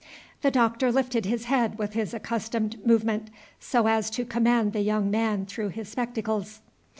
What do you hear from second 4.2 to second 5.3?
command the young